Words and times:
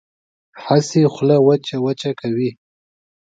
هسې 0.65 1.01
خوله 1.13 1.37
وچه 1.47 1.75
وچه 1.85 2.11
کوي. 2.19 2.51